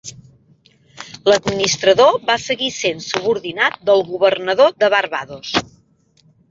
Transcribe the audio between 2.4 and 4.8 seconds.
seguir sent subordinat del Governador